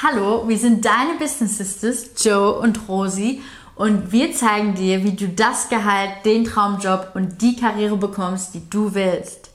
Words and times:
Hallo, 0.00 0.46
wir 0.46 0.56
sind 0.56 0.84
deine 0.84 1.14
Business 1.18 1.58
Sisters, 1.58 2.10
Joe 2.24 2.52
und 2.60 2.88
Rosi, 2.88 3.42
und 3.74 4.12
wir 4.12 4.32
zeigen 4.32 4.76
dir, 4.76 5.02
wie 5.02 5.16
du 5.16 5.26
das 5.26 5.68
Gehalt, 5.70 6.24
den 6.24 6.44
Traumjob 6.44 7.10
und 7.14 7.42
die 7.42 7.56
Karriere 7.56 7.96
bekommst, 7.96 8.54
die 8.54 8.70
du 8.70 8.94
willst. 8.94 9.50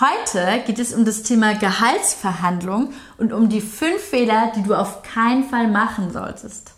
Heute 0.00 0.62
geht 0.66 0.78
es 0.78 0.94
um 0.94 1.04
das 1.04 1.24
Thema 1.24 1.52
Gehaltsverhandlung 1.52 2.94
und 3.18 3.34
um 3.34 3.50
die 3.50 3.60
fünf 3.60 4.00
Fehler, 4.00 4.50
die 4.56 4.62
du 4.62 4.74
auf 4.74 5.02
keinen 5.02 5.44
Fall 5.44 5.68
machen 5.68 6.10
solltest. 6.10 6.72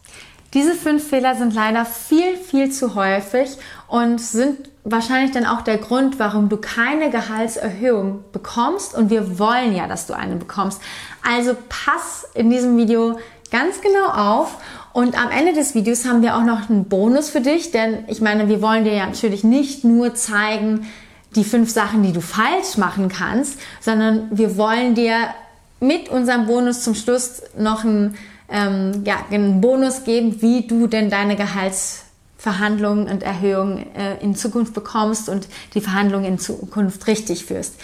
Diese 0.52 0.74
fünf 0.74 1.08
Fehler 1.08 1.36
sind 1.36 1.54
leider 1.54 1.84
viel, 1.84 2.36
viel 2.36 2.72
zu 2.72 2.96
häufig 2.96 3.58
und 3.86 4.20
sind 4.20 4.70
wahrscheinlich 4.90 5.32
dann 5.32 5.46
auch 5.46 5.62
der 5.62 5.78
Grund, 5.78 6.18
warum 6.18 6.48
du 6.48 6.56
keine 6.56 7.10
Gehaltserhöhung 7.10 8.24
bekommst. 8.32 8.94
Und 8.94 9.10
wir 9.10 9.38
wollen 9.38 9.74
ja, 9.74 9.86
dass 9.86 10.06
du 10.06 10.14
eine 10.14 10.36
bekommst. 10.36 10.80
Also 11.22 11.56
pass 11.68 12.26
in 12.34 12.50
diesem 12.50 12.76
Video 12.76 13.18
ganz 13.50 13.80
genau 13.80 14.08
auf. 14.08 14.56
Und 14.92 15.20
am 15.20 15.30
Ende 15.30 15.52
des 15.52 15.74
Videos 15.74 16.06
haben 16.06 16.22
wir 16.22 16.36
auch 16.36 16.44
noch 16.44 16.68
einen 16.68 16.84
Bonus 16.84 17.30
für 17.30 17.40
dich, 17.40 17.70
denn 17.70 18.04
ich 18.08 18.20
meine, 18.20 18.48
wir 18.48 18.60
wollen 18.62 18.84
dir 18.84 18.94
ja 18.94 19.06
natürlich 19.06 19.44
nicht 19.44 19.84
nur 19.84 20.14
zeigen, 20.14 20.86
die 21.36 21.44
fünf 21.44 21.70
Sachen, 21.70 22.02
die 22.02 22.12
du 22.12 22.20
falsch 22.20 22.78
machen 22.78 23.08
kannst, 23.08 23.60
sondern 23.80 24.28
wir 24.30 24.56
wollen 24.56 24.94
dir 24.94 25.28
mit 25.78 26.08
unserem 26.08 26.46
Bonus 26.46 26.82
zum 26.82 26.94
Schluss 26.94 27.42
noch 27.56 27.84
einen 27.84 28.16
ähm, 28.48 29.02
ja, 29.04 29.16
einen 29.30 29.60
Bonus 29.60 30.04
geben, 30.04 30.40
wie 30.40 30.66
du 30.66 30.86
denn 30.86 31.10
deine 31.10 31.36
Gehaltsverhandlungen 32.38 33.08
und 33.08 33.22
Erhöhungen 33.22 33.94
äh, 33.94 34.16
in 34.22 34.34
Zukunft 34.34 34.74
bekommst 34.74 35.28
und 35.28 35.48
die 35.74 35.80
Verhandlungen 35.80 36.24
in 36.24 36.38
Zukunft 36.38 37.06
richtig 37.06 37.44
führst. 37.44 37.74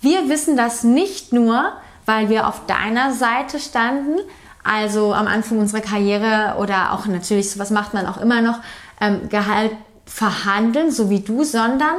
Wir 0.00 0.28
wissen 0.28 0.56
das 0.56 0.84
nicht 0.84 1.32
nur, 1.32 1.72
weil 2.06 2.28
wir 2.28 2.46
auf 2.46 2.66
deiner 2.66 3.12
Seite 3.12 3.58
standen, 3.58 4.18
also 4.64 5.12
am 5.12 5.26
Anfang 5.26 5.58
unserer 5.58 5.80
Karriere 5.80 6.56
oder 6.58 6.92
auch 6.92 7.06
natürlich, 7.06 7.50
sowas 7.50 7.70
macht 7.70 7.94
man 7.94 8.06
auch 8.06 8.18
immer 8.18 8.42
noch, 8.42 8.60
ähm, 9.00 9.28
Gehalt 9.28 9.72
verhandeln, 10.04 10.90
so 10.90 11.10
wie 11.10 11.20
du, 11.20 11.44
sondern 11.44 11.96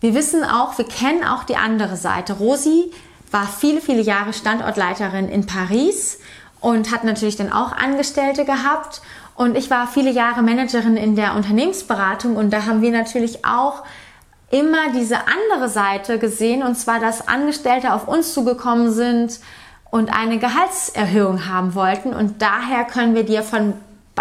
wir 0.00 0.14
wissen 0.14 0.44
auch, 0.44 0.78
wir 0.78 0.86
kennen 0.86 1.24
auch 1.24 1.44
die 1.44 1.56
andere 1.56 1.96
Seite. 1.96 2.34
Rosi 2.34 2.90
war 3.30 3.46
viele, 3.46 3.80
viele 3.80 4.02
Jahre 4.02 4.32
Standortleiterin 4.32 5.28
in 5.28 5.46
Paris 5.46 6.18
und 6.60 6.90
hat 6.92 7.04
natürlich 7.04 7.36
dann 7.36 7.52
auch 7.52 7.72
Angestellte 7.72 8.44
gehabt. 8.44 9.02
Und 9.34 9.56
ich 9.56 9.70
war 9.70 9.86
viele 9.86 10.10
Jahre 10.10 10.42
Managerin 10.42 10.96
in 10.96 11.16
der 11.16 11.34
Unternehmensberatung 11.34 12.36
und 12.36 12.50
da 12.50 12.66
haben 12.66 12.82
wir 12.82 12.90
natürlich 12.90 13.44
auch 13.44 13.82
immer 14.50 14.92
diese 14.94 15.16
andere 15.26 15.68
Seite 15.68 16.18
gesehen 16.18 16.62
und 16.62 16.76
zwar, 16.76 17.00
dass 17.00 17.26
Angestellte 17.26 17.94
auf 17.94 18.06
uns 18.06 18.34
zugekommen 18.34 18.92
sind 18.92 19.40
und 19.90 20.12
eine 20.12 20.38
Gehaltserhöhung 20.38 21.48
haben 21.48 21.74
wollten. 21.74 22.14
Und 22.14 22.42
daher 22.42 22.84
können 22.84 23.14
wir 23.14 23.24
dir 23.24 23.42
von 23.42 23.74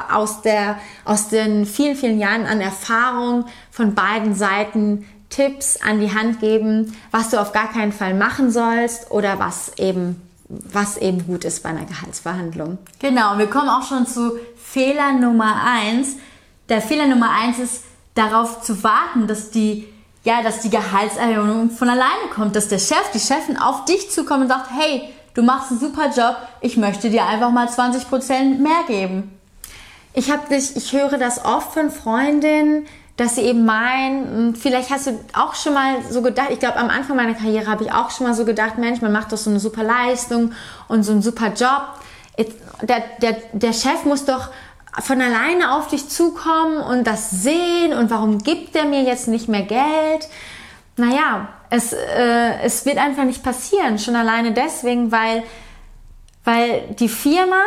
aus 0.09 0.41
der 0.41 0.77
aus 1.03 1.27
den 1.27 1.65
vielen 1.65 1.95
vielen 1.95 2.17
Jahren 2.17 2.45
an 2.45 2.61
Erfahrung 2.61 3.45
von 3.71 3.93
beiden 3.93 4.35
Seiten 4.35 5.05
Tipps 5.29 5.77
an 5.77 5.99
die 5.99 6.13
Hand 6.13 6.39
geben, 6.39 6.95
was 7.11 7.29
du 7.29 7.39
auf 7.39 7.51
gar 7.51 7.71
keinen 7.71 7.91
Fall 7.91 8.13
machen 8.13 8.51
sollst 8.51 9.11
oder 9.11 9.39
was 9.39 9.77
eben 9.77 10.21
was 10.71 10.97
eben 10.97 11.25
gut 11.25 11.45
ist 11.45 11.63
bei 11.63 11.69
einer 11.69 11.85
Gehaltsverhandlung. 11.85 12.77
Genau, 12.99 13.37
wir 13.37 13.47
kommen 13.47 13.69
auch 13.69 13.87
schon 13.87 14.05
zu 14.05 14.37
Fehler 14.55 15.13
Nummer 15.13 15.63
eins. 15.65 16.15
Der 16.69 16.81
Fehler 16.81 17.07
Nummer 17.07 17.29
eins 17.31 17.59
ist, 17.59 17.83
darauf 18.15 18.61
zu 18.61 18.83
warten, 18.83 19.27
dass 19.27 19.51
die, 19.51 19.87
ja, 20.23 20.41
dass 20.41 20.61
die 20.61 20.69
Gehaltserhöhung 20.69 21.69
von 21.71 21.89
alleine 21.89 22.29
kommt, 22.33 22.55
dass 22.55 22.67
der 22.67 22.79
Chef, 22.79 23.11
die 23.13 23.19
Chefin 23.19 23.57
auf 23.57 23.85
dich 23.85 24.11
zukommt 24.11 24.43
und 24.43 24.49
sagt, 24.49 24.69
hey, 24.77 25.09
du 25.33 25.41
machst 25.41 25.71
einen 25.71 25.79
super 25.79 26.09
Job, 26.15 26.35
ich 26.61 26.77
möchte 26.77 27.09
dir 27.09 27.25
einfach 27.25 27.51
mal 27.51 27.67
20% 27.67 28.59
mehr 28.59 28.83
geben. 28.87 29.37
Ich 30.13 30.29
habe 30.29 30.49
dich, 30.49 30.75
ich 30.75 30.91
höre 30.91 31.17
das 31.17 31.45
oft 31.45 31.73
von 31.73 31.89
Freundinnen, 31.89 32.85
dass 33.21 33.35
sie 33.35 33.41
eben 33.41 33.65
meinen, 33.65 34.55
vielleicht 34.55 34.89
hast 34.89 35.05
du 35.05 35.11
auch 35.33 35.53
schon 35.53 35.75
mal 35.75 36.01
so 36.09 36.23
gedacht, 36.23 36.47
ich 36.49 36.59
glaube 36.59 36.77
am 36.77 36.89
Anfang 36.89 37.15
meiner 37.15 37.35
Karriere 37.35 37.67
habe 37.67 37.83
ich 37.83 37.91
auch 37.91 38.09
schon 38.09 38.25
mal 38.25 38.33
so 38.33 38.45
gedacht, 38.45 38.79
Mensch, 38.79 38.99
man 39.01 39.11
macht 39.11 39.31
doch 39.31 39.37
so 39.37 39.51
eine 39.51 39.59
super 39.59 39.83
Leistung 39.83 40.53
und 40.87 41.03
so 41.03 41.11
einen 41.11 41.21
super 41.21 41.49
Job. 41.49 41.83
Der, 42.81 43.03
der, 43.21 43.37
der 43.53 43.73
Chef 43.73 44.05
muss 44.05 44.25
doch 44.25 44.49
von 45.03 45.21
alleine 45.21 45.73
auf 45.73 45.87
dich 45.87 46.09
zukommen 46.09 46.79
und 46.79 47.05
das 47.05 47.29
sehen 47.29 47.93
und 47.93 48.09
warum 48.09 48.39
gibt 48.39 48.75
er 48.75 48.85
mir 48.85 49.03
jetzt 49.03 49.27
nicht 49.27 49.47
mehr 49.47 49.61
Geld? 49.61 50.27
Naja, 50.97 51.49
es, 51.69 51.93
äh, 51.93 52.59
es 52.63 52.87
wird 52.87 52.97
einfach 52.97 53.25
nicht 53.25 53.43
passieren, 53.43 53.99
schon 53.99 54.15
alleine 54.15 54.51
deswegen, 54.51 55.11
weil, 55.11 55.43
weil 56.43 56.95
die 56.99 57.07
Firma 57.07 57.61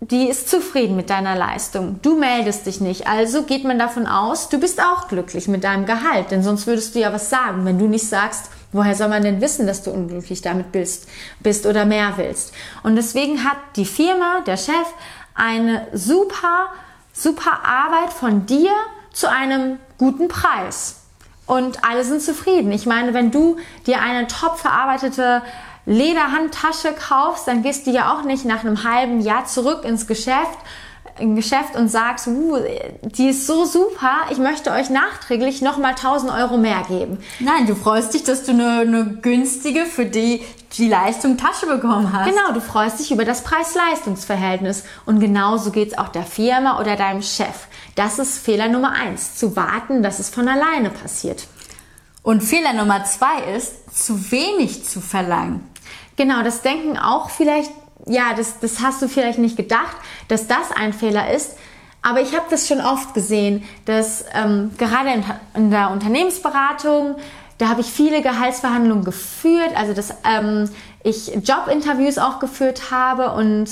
die 0.00 0.28
ist 0.28 0.48
zufrieden 0.48 0.96
mit 0.96 1.08
deiner 1.08 1.34
Leistung. 1.34 2.00
Du 2.02 2.18
meldest 2.18 2.66
dich 2.66 2.80
nicht. 2.80 3.06
Also 3.06 3.44
geht 3.44 3.64
man 3.64 3.78
davon 3.78 4.06
aus, 4.06 4.48
du 4.48 4.58
bist 4.58 4.82
auch 4.82 5.08
glücklich 5.08 5.48
mit 5.48 5.64
deinem 5.64 5.86
Gehalt. 5.86 6.30
Denn 6.30 6.42
sonst 6.42 6.66
würdest 6.66 6.94
du 6.94 7.00
ja 7.00 7.12
was 7.12 7.30
sagen. 7.30 7.64
Wenn 7.64 7.78
du 7.78 7.86
nicht 7.86 8.06
sagst, 8.06 8.50
woher 8.72 8.94
soll 8.94 9.08
man 9.08 9.22
denn 9.22 9.40
wissen, 9.40 9.66
dass 9.66 9.82
du 9.82 9.90
unglücklich 9.90 10.42
damit 10.42 10.72
bist, 10.72 11.08
bist 11.40 11.64
oder 11.64 11.84
mehr 11.84 12.14
willst? 12.16 12.52
Und 12.82 12.96
deswegen 12.96 13.44
hat 13.44 13.56
die 13.76 13.86
Firma, 13.86 14.40
der 14.46 14.56
Chef, 14.56 14.86
eine 15.34 15.86
super, 15.92 16.66
super 17.12 17.64
Arbeit 17.64 18.12
von 18.12 18.46
dir 18.46 18.72
zu 19.12 19.30
einem 19.30 19.78
guten 19.96 20.28
Preis. 20.28 21.00
Und 21.46 21.84
alle 21.84 22.04
sind 22.04 22.22
zufrieden. 22.22 22.72
Ich 22.72 22.86
meine, 22.86 23.14
wenn 23.14 23.30
du 23.30 23.56
dir 23.86 24.00
eine 24.00 24.26
top 24.26 24.58
verarbeitete 24.58 25.42
Lederhandtasche 25.86 26.92
kaufst, 26.92 27.46
dann 27.46 27.62
gehst 27.62 27.86
du 27.86 27.90
ja 27.90 28.14
auch 28.14 28.24
nicht 28.24 28.44
nach 28.44 28.60
einem 28.60 28.84
halben 28.84 29.20
Jahr 29.20 29.44
zurück 29.46 29.84
ins 29.84 30.06
Geschäft, 30.06 30.58
im 31.18 31.36
Geschäft 31.36 31.76
und 31.76 31.88
sagst, 31.88 32.26
uh, 32.26 32.58
die 33.02 33.28
ist 33.28 33.46
so 33.46 33.64
super, 33.64 34.16
ich 34.30 34.38
möchte 34.38 34.72
euch 34.72 34.90
nachträglich 34.90 35.62
nochmal 35.62 35.92
1000 35.92 36.32
Euro 36.32 36.56
mehr 36.56 36.82
geben. 36.88 37.18
Nein, 37.38 37.66
du 37.66 37.76
freust 37.76 38.14
dich, 38.14 38.24
dass 38.24 38.44
du 38.44 38.52
eine, 38.52 38.80
eine 38.80 39.04
günstige 39.22 39.86
für 39.86 40.06
die 40.06 40.42
die 40.76 40.88
Leistung 40.88 41.36
Tasche 41.36 41.66
bekommen 41.66 42.12
hast. 42.12 42.28
Genau, 42.28 42.52
du 42.52 42.60
freust 42.60 42.98
dich 42.98 43.12
über 43.12 43.24
das 43.24 43.44
Preis-Leistungs-Verhältnis. 43.44 44.82
Und 45.06 45.20
genauso 45.20 45.70
geht's 45.70 45.96
auch 45.96 46.08
der 46.08 46.24
Firma 46.24 46.80
oder 46.80 46.96
deinem 46.96 47.22
Chef. 47.22 47.68
Das 47.94 48.18
ist 48.18 48.44
Fehler 48.44 48.68
Nummer 48.68 48.92
eins, 48.92 49.36
zu 49.36 49.54
warten, 49.54 50.02
dass 50.02 50.18
es 50.18 50.30
von 50.30 50.48
alleine 50.48 50.90
passiert. 50.90 51.46
Und 52.22 52.42
Fehler 52.42 52.72
Nummer 52.72 53.04
zwei 53.04 53.54
ist, 53.56 54.04
zu 54.04 54.32
wenig 54.32 54.84
zu 54.84 55.00
verlangen. 55.00 55.68
Genau, 56.16 56.42
das 56.42 56.62
denken 56.62 56.96
auch 56.96 57.30
vielleicht, 57.30 57.70
ja, 58.06 58.34
das, 58.36 58.60
das 58.60 58.80
hast 58.80 59.02
du 59.02 59.08
vielleicht 59.08 59.38
nicht 59.38 59.56
gedacht, 59.56 59.96
dass 60.28 60.46
das 60.46 60.70
ein 60.74 60.92
Fehler 60.92 61.30
ist. 61.32 61.56
Aber 62.02 62.20
ich 62.20 62.34
habe 62.34 62.44
das 62.50 62.68
schon 62.68 62.80
oft 62.80 63.14
gesehen, 63.14 63.64
dass 63.86 64.26
ähm, 64.34 64.72
gerade 64.76 65.10
in, 65.10 65.24
in, 65.54 65.70
der 65.70 65.90
Unternehmensberatung, 65.90 67.16
da 67.56 67.68
habe 67.68 67.80
ich 67.80 67.86
viele 67.86 68.20
Gehaltsverhandlungen 68.20 69.04
geführt, 69.04 69.70
also 69.74 69.94
dass 69.94 70.14
ähm, 70.22 70.68
ich 71.02 71.34
Jobinterviews 71.34 72.18
auch 72.18 72.40
geführt 72.40 72.90
habe 72.90 73.32
und 73.32 73.68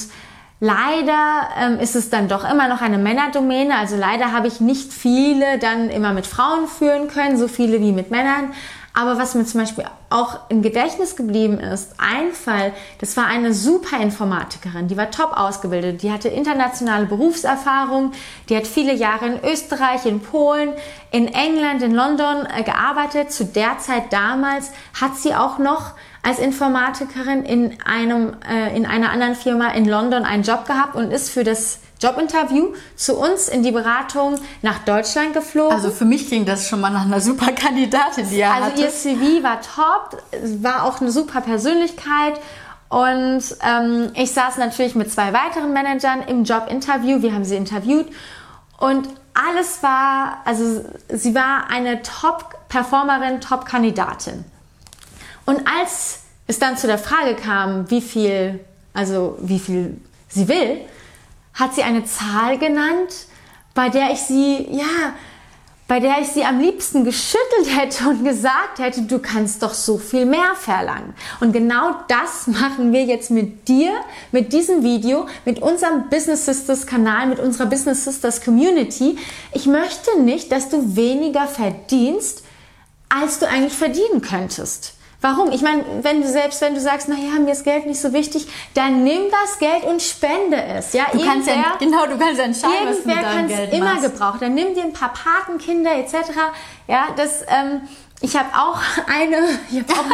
leider 0.60 1.48
ähm, 1.60 1.78
ist 1.78 1.94
es 1.94 2.09
dann 2.09 2.28
doch 2.28 2.50
immer 2.50 2.69
noch 2.69 2.80
eine 2.80 2.97
Männerdomäne. 2.97 3.76
Also 3.76 3.97
leider 3.97 4.32
habe 4.32 4.47
ich 4.47 4.60
nicht 4.60 4.92
viele 4.94 5.59
dann 5.59 5.91
immer 5.91 6.14
mit 6.14 6.26
Frauen 6.26 6.69
führen 6.69 7.09
können, 7.09 7.36
so 7.36 7.48
viele 7.48 7.80
wie 7.80 7.92
mit 7.92 8.10
Männern. 8.10 8.53
Aber 8.94 9.19
was 9.19 9.34
mir 9.34 9.47
zum 9.47 9.60
Beispiel 9.60 9.84
auch 10.10 10.41
im 10.50 10.60
Gedächtnis 10.60 11.16
geblieben 11.16 11.58
ist, 11.58 11.94
ein 11.97 12.32
Fall, 12.32 12.72
das 13.00 13.16
war 13.16 13.26
eine 13.26 13.54
super 13.54 13.98
Informatikerin, 13.98 14.88
die 14.88 14.98
war 14.98 15.10
top 15.10 15.32
ausgebildet, 15.34 16.03
die 16.03 16.12
hatte 16.12 16.28
internationale 16.28 17.06
Berufserfahrung, 17.06 18.12
die 18.50 18.56
hat 18.56 18.66
viele 18.66 18.92
Jahre 18.92 19.26
in 19.26 19.44
Österreich, 19.44 20.04
in 20.04 20.20
Polen, 20.20 20.75
in 21.10 21.28
England, 21.28 21.82
in 21.82 21.94
London 21.94 22.47
äh, 22.54 22.62
gearbeitet. 22.62 23.32
Zu 23.32 23.47
der 23.47 23.78
Zeit 23.78 24.12
damals 24.12 24.72
hat 25.00 25.16
sie 25.16 25.34
auch 25.34 25.59
noch 25.59 25.92
als 26.22 26.38
Informatikerin 26.38 27.44
in 27.44 27.78
einem 27.84 28.36
äh, 28.48 28.76
in 28.76 28.84
einer 28.84 29.10
anderen 29.10 29.34
Firma 29.34 29.69
in 29.69 29.86
London 29.86 30.24
einen 30.24 30.42
Job 30.42 30.66
gehabt 30.66 30.94
und 30.97 31.10
ist 31.10 31.30
für 31.30 31.44
das 31.44 31.80
Jobinterview 32.03 32.75
zu 32.97 33.16
uns 33.16 33.49
in 33.49 33.63
die 33.63 33.72
Beratung 33.72 34.39
nach 34.63 34.81
Deutschland 34.81 35.34
geflogen. 35.34 35.72
Also 35.72 35.91
für 35.91 36.04
mich 36.04 36.28
klingt 36.28 36.49
das 36.49 36.69
schon 36.69 36.81
mal 36.81 36.91
nach 36.91 37.04
einer 37.04 37.21
super 37.21 37.53
Kandidatin, 37.53 38.28
die 38.28 38.41
er 38.41 38.54
Also 38.54 38.66
hatte. 38.66 38.81
ihr 38.83 38.91
CV 38.91 39.43
war 39.43 39.60
top, 39.60 40.22
war 40.60 40.84
auch 40.84 41.01
eine 41.01 41.10
super 41.10 41.41
Persönlichkeit 41.41 42.41
und 42.89 43.43
ähm, 43.66 44.10
ich 44.15 44.33
saß 44.33 44.59
natürlich 44.59 44.95
mit 44.95 45.10
zwei 45.10 45.33
weiteren 45.33 45.72
Managern 45.72 46.22
im 46.22 46.45
Jobinterview. 46.45 47.22
Wir 47.22 47.33
haben 47.33 47.45
sie 47.45 47.57
interviewt 47.57 48.07
und 48.78 49.09
alles 49.34 49.83
war, 49.83 50.39
also 50.45 50.84
sie 51.09 51.34
war 51.34 51.71
eine 51.71 52.03
Top-Performerin, 52.03 53.41
Top-Kandidatin. 53.41 54.45
Und 55.47 55.63
als 55.66 56.21
es 56.47 56.59
dann 56.59 56.77
zu 56.77 56.87
der 56.87 56.99
Frage 56.99 57.34
kam, 57.34 57.91
wie 57.91 58.03
viel, 58.03 58.60
also 58.93 59.39
wie 59.41 59.59
viel 59.59 59.97
sie 60.28 60.49
will, 60.49 60.83
hat 61.54 61.75
sie 61.75 61.83
eine 61.83 62.04
Zahl 62.04 62.59
genannt, 62.59 63.27
bei 63.75 63.89
der 63.89 64.13
ich 64.13 64.21
sie, 64.21 64.66
ja, 64.71 65.15
bei 65.89 66.01
der 66.01 66.21
ich 66.21 66.28
sie 66.28 66.45
am 66.45 66.59
liebsten 66.59 67.04
geschüttelt 67.04 67.77
hätte 67.77 68.09
und 68.09 68.25
gesagt 68.25 68.78
hätte, 68.78 69.03
du 69.03 69.19
kannst 69.19 69.63
doch 69.63 69.75
so 69.75 69.99
viel 69.99 70.25
mehr 70.25 70.54
verlangen. 70.54 71.15
Und 71.41 71.53
genau 71.53 71.97
das 72.09 72.47
machen 72.47 72.93
wir 72.93 73.04
jetzt 73.04 73.31
mit 73.31 73.69
dir, 73.69 73.93
mit 74.31 74.53
diesem 74.53 74.83
Video, 74.83 75.27
mit 75.45 75.60
unserem 75.60 76.09
Business 76.09 76.47
Sisters 76.47 76.87
Kanal, 76.87 77.27
mit 77.27 77.39
unserer 77.39 77.66
Business 77.66 78.04
Sisters 78.04 78.43
Community. 78.43 79.19
Ich 79.53 79.66
möchte 79.66 80.19
nicht, 80.21 80.51
dass 80.51 80.71
du 80.71 80.97
weniger 80.97 81.47
verdienst, 81.47 82.43
als 83.10 83.39
du 83.39 83.47
eigentlich 83.47 83.75
verdienen 83.75 84.22
könntest. 84.22 84.95
Warum? 85.22 85.53
Ich 85.53 85.63
meine, 85.63 85.84
wenn 86.03 86.21
du 86.21 86.28
selbst, 86.28 86.60
wenn 86.60 86.74
du 86.74 86.80
sagst, 86.80 87.09
naja, 87.09 87.39
mir 87.39 87.53
ist 87.53 87.63
Geld 87.63 87.86
nicht 87.86 88.01
so 88.01 88.13
wichtig, 88.13 88.48
dann 88.74 89.04
nimm 89.04 89.22
das 89.30 89.59
Geld 89.60 89.84
und 89.84 90.03
spende 90.03 90.60
es. 90.60 90.92
Ja, 90.92 91.07
du 91.13 91.24
kannst 91.24 91.48
ja, 91.48 91.77
genau, 91.78 92.07
du 92.07 92.19
kannst 92.19 92.39
ja 92.39 92.45
entscheiden, 92.45 92.89
was 92.89 93.03
du 93.03 93.09
mit 93.09 93.22
deinem 93.22 93.48
Geld 93.48 93.72
immer 93.72 93.95
machst. 93.95 94.03
gebraucht. 94.03 94.42
Dann 94.42 94.54
nimm 94.54 94.74
dir 94.74 94.83
ein 94.83 94.92
paar 94.92 95.13
Patenkinder 95.13 95.97
etc. 95.97 96.15
Ja, 96.89 97.07
das, 97.16 97.42
ähm, 97.47 97.83
ich 98.21 98.36
habe 98.36 98.48
auch 98.53 98.80
eine, 99.07 99.48
ich 99.71 99.78
hab 99.78 99.91
auch 99.91 100.04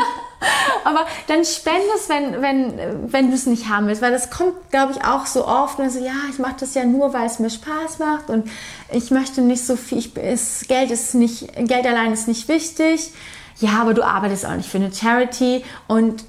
aber 0.84 1.06
dann 1.26 1.44
spende 1.44 1.88
es, 1.96 2.08
wenn, 2.10 2.42
wenn, 2.42 3.12
wenn 3.12 3.28
du 3.28 3.34
es 3.34 3.46
nicht 3.46 3.68
haben 3.68 3.86
willst, 3.86 4.02
weil 4.02 4.12
das 4.12 4.30
kommt, 4.30 4.70
glaube 4.70 4.92
ich, 4.92 5.04
auch 5.04 5.26
so 5.26 5.46
oft, 5.46 5.78
wenn 5.78 5.90
so, 5.90 5.98
ja, 5.98 6.12
ich 6.30 6.38
mache 6.38 6.56
das 6.60 6.74
ja 6.74 6.84
nur, 6.84 7.12
weil 7.12 7.26
es 7.26 7.38
mir 7.38 7.50
Spaß 7.50 7.98
macht 7.98 8.28
und 8.28 8.48
ich 8.92 9.10
möchte 9.10 9.40
nicht 9.40 9.66
so 9.66 9.74
viel, 9.74 9.98
ich, 9.98 10.16
ist, 10.16 10.68
Geld 10.68 10.90
ist 10.90 11.14
nicht, 11.14 11.48
Geld 11.66 11.86
allein 11.86 12.12
ist 12.12 12.28
nicht 12.28 12.46
wichtig 12.46 13.10
ja, 13.60 13.80
aber 13.80 13.94
du 13.94 14.02
arbeitest 14.02 14.46
auch 14.46 14.54
nicht 14.54 14.68
für 14.68 14.78
eine 14.78 14.92
Charity 14.92 15.64
und 15.86 16.24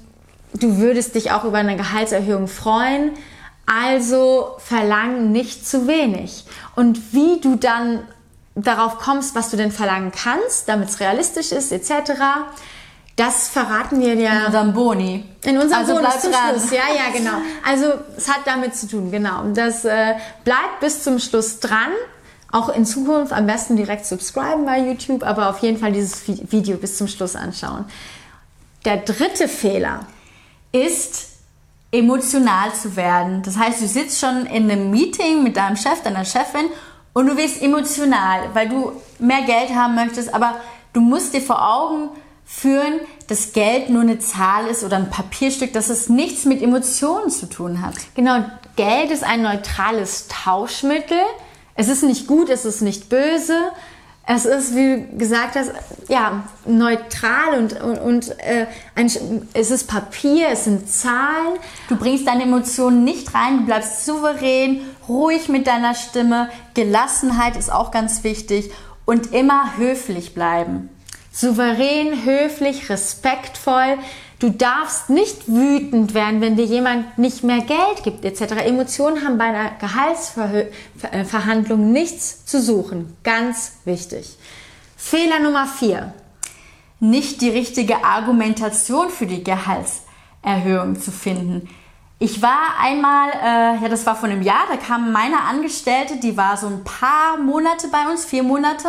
du 0.54 0.78
würdest 0.78 1.14
dich 1.14 1.30
auch 1.30 1.44
über 1.44 1.58
eine 1.58 1.76
Gehaltserhöhung 1.76 2.48
freuen. 2.48 3.12
Also 3.66 4.56
verlang 4.58 5.30
nicht 5.30 5.66
zu 5.66 5.86
wenig. 5.86 6.44
Und 6.74 7.12
wie 7.12 7.40
du 7.40 7.54
dann 7.54 8.00
darauf 8.56 8.98
kommst, 8.98 9.36
was 9.36 9.50
du 9.50 9.56
denn 9.56 9.70
verlangen 9.70 10.10
kannst, 10.10 10.68
damit 10.68 10.88
es 10.88 11.00
realistisch 11.00 11.52
ist, 11.52 11.70
etc., 11.70 12.12
das 13.16 13.48
verraten 13.48 14.00
wir 14.00 14.16
dir 14.16 14.30
in 14.30 14.46
unserem 14.46 14.72
Boni. 14.72 15.26
In 15.44 15.58
unserem 15.58 15.80
also 15.80 15.94
Boni 15.94 16.06
zum 16.20 16.32
dran. 16.32 16.40
Schluss. 16.50 16.70
Ja, 16.70 16.84
ja, 16.94 17.12
genau. 17.12 17.36
Also 17.68 17.92
es 18.16 18.28
hat 18.28 18.40
damit 18.46 18.74
zu 18.74 18.88
tun, 18.88 19.10
genau. 19.10 19.44
Das 19.52 19.84
äh, 19.84 20.14
bleibt 20.42 20.80
bis 20.80 21.02
zum 21.02 21.18
Schluss 21.18 21.60
dran. 21.60 21.90
Auch 22.52 22.68
in 22.68 22.84
Zukunft 22.84 23.32
am 23.32 23.46
besten 23.46 23.76
direkt 23.76 24.06
subscriben 24.06 24.64
bei 24.64 24.78
YouTube, 24.80 25.22
aber 25.22 25.50
auf 25.50 25.60
jeden 25.60 25.78
Fall 25.78 25.92
dieses 25.92 26.26
Video 26.26 26.76
bis 26.76 26.96
zum 26.96 27.06
Schluss 27.06 27.36
anschauen. 27.36 27.84
Der 28.84 28.98
dritte 28.98 29.46
Fehler 29.46 30.06
ist 30.72 31.28
emotional 31.92 32.72
zu 32.72 32.96
werden. 32.96 33.42
Das 33.42 33.56
heißt, 33.56 33.80
du 33.80 33.86
sitzt 33.86 34.20
schon 34.20 34.46
in 34.46 34.70
einem 34.70 34.90
Meeting 34.90 35.42
mit 35.42 35.56
deinem 35.56 35.76
Chef, 35.76 36.02
deiner 36.02 36.24
Chefin 36.24 36.66
und 37.12 37.26
du 37.26 37.36
wirst 37.36 37.62
emotional, 37.62 38.50
weil 38.54 38.68
du 38.68 38.92
mehr 39.18 39.42
Geld 39.42 39.74
haben 39.74 39.94
möchtest, 39.94 40.32
aber 40.32 40.60
du 40.92 41.00
musst 41.00 41.34
dir 41.34 41.40
vor 41.40 41.60
Augen 41.62 42.10
führen, 42.44 43.00
dass 43.28 43.52
Geld 43.52 43.90
nur 43.90 44.02
eine 44.02 44.18
Zahl 44.18 44.66
ist 44.66 44.82
oder 44.82 44.96
ein 44.96 45.10
Papierstück, 45.10 45.72
dass 45.72 45.88
es 45.88 46.08
nichts 46.08 46.44
mit 46.44 46.62
Emotionen 46.62 47.30
zu 47.30 47.46
tun 47.48 47.80
hat. 47.80 47.94
Genau, 48.14 48.44
Geld 48.76 49.10
ist 49.10 49.24
ein 49.24 49.42
neutrales 49.42 50.26
Tauschmittel. 50.28 51.18
Es 51.80 51.88
ist 51.88 52.02
nicht 52.02 52.26
gut, 52.26 52.50
es 52.50 52.66
ist 52.66 52.82
nicht 52.82 53.08
böse. 53.08 53.56
Es 54.26 54.44
ist, 54.44 54.76
wie 54.76 54.96
du 54.96 55.16
gesagt 55.16 55.54
hast, 55.56 55.72
ja, 56.08 56.44
neutral 56.66 57.58
und, 57.58 57.80
und, 57.80 57.98
und 57.98 58.38
äh, 58.38 58.66
ein, 58.94 59.10
es 59.54 59.70
ist 59.70 59.88
Papier, 59.88 60.48
es 60.52 60.64
sind 60.64 60.90
Zahlen. 60.90 61.58
Du 61.88 61.96
bringst 61.96 62.26
deine 62.26 62.42
Emotionen 62.42 63.02
nicht 63.02 63.32
rein, 63.34 63.60
du 63.60 63.64
bleibst 63.64 64.04
souverän, 64.04 64.82
ruhig 65.08 65.48
mit 65.48 65.66
deiner 65.66 65.94
Stimme. 65.94 66.50
Gelassenheit 66.74 67.56
ist 67.56 67.72
auch 67.72 67.90
ganz 67.92 68.24
wichtig 68.24 68.70
und 69.06 69.32
immer 69.32 69.78
höflich 69.78 70.34
bleiben. 70.34 70.90
Souverän, 71.32 72.26
höflich, 72.26 72.90
respektvoll. 72.90 73.96
Du 74.40 74.48
darfst 74.48 75.10
nicht 75.10 75.48
wütend 75.48 76.14
werden, 76.14 76.40
wenn 76.40 76.56
dir 76.56 76.64
jemand 76.64 77.18
nicht 77.18 77.44
mehr 77.44 77.60
Geld 77.60 78.02
gibt, 78.02 78.24
etc. 78.24 78.64
Emotionen 78.64 79.22
haben 79.22 79.36
bei 79.36 79.44
einer 79.44 79.72
Gehaltsverhandlung 79.78 81.92
nichts 81.92 82.46
zu 82.46 82.62
suchen. 82.62 83.14
Ganz 83.22 83.72
wichtig. 83.84 84.38
Fehler 84.96 85.40
Nummer 85.40 85.66
vier. 85.66 86.14
Nicht 87.00 87.42
die 87.42 87.50
richtige 87.50 88.02
Argumentation 88.02 89.10
für 89.10 89.26
die 89.26 89.44
Gehaltserhöhung 89.44 90.98
zu 90.98 91.12
finden. 91.12 91.68
Ich 92.18 92.40
war 92.40 92.78
einmal, 92.80 93.28
äh, 93.30 93.82
ja, 93.82 93.88
das 93.90 94.06
war 94.06 94.16
vor 94.16 94.30
einem 94.30 94.42
Jahr, 94.42 94.64
da 94.70 94.78
kam 94.78 95.12
meine 95.12 95.42
Angestellte, 95.42 96.16
die 96.16 96.38
war 96.38 96.56
so 96.56 96.66
ein 96.66 96.82
paar 96.84 97.36
Monate 97.36 97.88
bei 97.88 98.10
uns, 98.10 98.24
vier 98.24 98.42
Monate. 98.42 98.88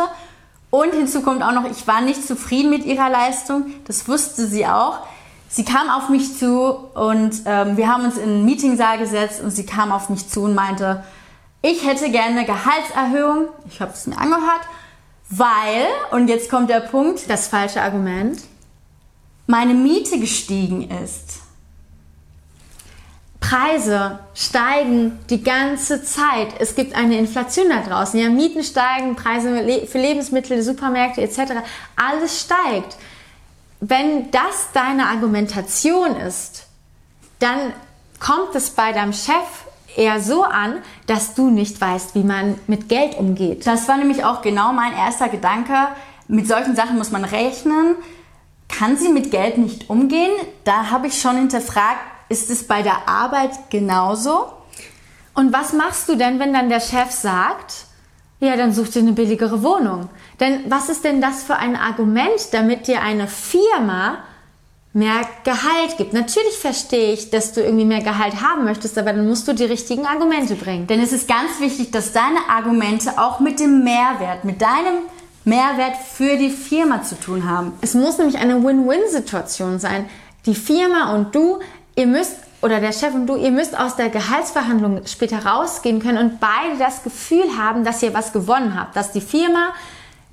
Und 0.70 0.94
hinzu 0.94 1.20
kommt 1.20 1.42
auch 1.42 1.52
noch, 1.52 1.70
ich 1.70 1.86
war 1.86 2.00
nicht 2.00 2.26
zufrieden 2.26 2.70
mit 2.70 2.86
ihrer 2.86 3.10
Leistung. 3.10 3.66
Das 3.86 4.08
wusste 4.08 4.46
sie 4.46 4.66
auch. 4.66 5.00
Sie 5.54 5.66
kam 5.66 5.90
auf 5.90 6.08
mich 6.08 6.38
zu 6.38 6.48
und 6.94 7.42
ähm, 7.44 7.76
wir 7.76 7.86
haben 7.86 8.06
uns 8.06 8.16
in 8.16 8.22
einen 8.22 8.44
Meetingsaal 8.46 8.96
gesetzt 8.98 9.42
und 9.42 9.50
sie 9.50 9.66
kam 9.66 9.92
auf 9.92 10.08
mich 10.08 10.26
zu 10.26 10.44
und 10.44 10.54
meinte, 10.54 11.04
ich 11.60 11.86
hätte 11.86 12.10
gerne 12.10 12.38
eine 12.38 12.46
Gehaltserhöhung. 12.46 13.48
Ich 13.68 13.82
habe 13.82 13.92
es 13.92 14.06
mir 14.06 14.16
angehört, 14.16 14.62
weil, 15.28 15.86
und 16.10 16.28
jetzt 16.28 16.50
kommt 16.50 16.70
der 16.70 16.80
Punkt, 16.80 17.28
Das 17.28 17.48
falsche 17.48 17.82
Argument. 17.82 18.40
meine 19.46 19.74
Miete 19.74 20.18
gestiegen 20.18 20.90
ist. 20.90 21.40
Preise 23.40 24.20
steigen 24.34 25.18
die 25.28 25.42
ganze 25.42 26.02
Zeit. 26.02 26.48
Es 26.60 26.74
gibt 26.74 26.94
eine 26.94 27.18
Inflation 27.18 27.68
da 27.68 27.82
draußen. 27.82 28.18
Ja, 28.18 28.30
Mieten 28.30 28.64
steigen, 28.64 29.16
Preise 29.16 29.86
für 29.86 29.98
Lebensmittel, 29.98 30.62
Supermärkte 30.62 31.20
etc. 31.20 31.52
Alles 31.94 32.40
steigt. 32.40 32.96
Wenn 33.84 34.30
das 34.30 34.68
deine 34.74 35.08
Argumentation 35.08 36.14
ist, 36.14 36.68
dann 37.40 37.72
kommt 38.20 38.54
es 38.54 38.70
bei 38.70 38.92
deinem 38.92 39.12
Chef 39.12 39.66
eher 39.96 40.20
so 40.20 40.44
an, 40.44 40.78
dass 41.08 41.34
du 41.34 41.50
nicht 41.50 41.80
weißt, 41.80 42.14
wie 42.14 42.22
man 42.22 42.60
mit 42.68 42.88
Geld 42.88 43.18
umgeht. 43.18 43.66
Das 43.66 43.88
war 43.88 43.96
nämlich 43.96 44.24
auch 44.24 44.40
genau 44.40 44.72
mein 44.72 44.92
erster 44.92 45.28
Gedanke. 45.28 45.74
Mit 46.28 46.46
solchen 46.46 46.76
Sachen 46.76 46.96
muss 46.96 47.10
man 47.10 47.24
rechnen. 47.24 47.96
Kann 48.68 48.96
sie 48.96 49.08
mit 49.08 49.32
Geld 49.32 49.58
nicht 49.58 49.90
umgehen? 49.90 50.30
Da 50.62 50.90
habe 50.90 51.08
ich 51.08 51.20
schon 51.20 51.34
hinterfragt, 51.34 51.98
ist 52.28 52.50
es 52.50 52.68
bei 52.68 52.82
der 52.82 53.08
Arbeit 53.08 53.68
genauso? 53.70 54.52
Und 55.34 55.52
was 55.52 55.72
machst 55.72 56.08
du 56.08 56.14
denn, 56.14 56.38
wenn 56.38 56.52
dann 56.52 56.68
der 56.68 56.78
Chef 56.78 57.10
sagt, 57.10 57.86
ja, 58.42 58.56
dann 58.56 58.72
such 58.72 58.88
dir 58.88 59.02
eine 59.02 59.12
billigere 59.12 59.62
Wohnung? 59.62 60.08
Denn 60.40 60.64
was 60.68 60.88
ist 60.88 61.04
denn 61.04 61.20
das 61.20 61.44
für 61.44 61.56
ein 61.56 61.76
Argument, 61.76 62.48
damit 62.50 62.88
dir 62.88 63.00
eine 63.00 63.28
Firma 63.28 64.18
mehr 64.92 65.20
Gehalt 65.44 65.96
gibt? 65.96 66.12
Natürlich 66.12 66.58
verstehe 66.58 67.12
ich, 67.12 67.30
dass 67.30 67.52
du 67.52 67.62
irgendwie 67.62 67.84
mehr 67.84 68.02
Gehalt 68.02 68.42
haben 68.42 68.64
möchtest, 68.64 68.98
aber 68.98 69.12
dann 69.12 69.28
musst 69.28 69.46
du 69.46 69.52
die 69.52 69.64
richtigen 69.64 70.06
Argumente 70.06 70.56
bringen. 70.56 70.88
Denn 70.88 71.00
es 71.00 71.12
ist 71.12 71.28
ganz 71.28 71.60
wichtig, 71.60 71.92
dass 71.92 72.12
deine 72.12 72.40
Argumente 72.48 73.16
auch 73.16 73.38
mit 73.38 73.60
dem 73.60 73.84
Mehrwert, 73.84 74.44
mit 74.44 74.60
deinem 74.60 75.02
Mehrwert 75.44 75.96
für 75.96 76.36
die 76.36 76.50
Firma 76.50 77.04
zu 77.04 77.18
tun 77.20 77.48
haben. 77.48 77.74
Es 77.80 77.94
muss 77.94 78.18
nämlich 78.18 78.38
eine 78.38 78.62
Win-Win-Situation 78.64 79.78
sein. 79.78 80.06
Die 80.46 80.56
Firma 80.56 81.14
und 81.14 81.32
du, 81.32 81.60
ihr 81.94 82.08
müsst, 82.08 82.38
oder 82.62 82.80
der 82.80 82.92
Chef 82.92 83.12
und 83.12 83.26
du, 83.26 83.36
ihr 83.36 83.50
müsst 83.50 83.78
aus 83.78 83.96
der 83.96 84.08
Gehaltsverhandlung 84.08 85.04
später 85.06 85.44
rausgehen 85.44 86.00
können 86.00 86.18
und 86.18 86.40
beide 86.40 86.78
das 86.78 87.02
Gefühl 87.02 87.56
haben, 87.58 87.84
dass 87.84 88.02
ihr 88.02 88.14
was 88.14 88.32
gewonnen 88.32 88.78
habt. 88.78 88.94
Dass 88.94 89.10
die 89.10 89.20
Firma, 89.20 89.70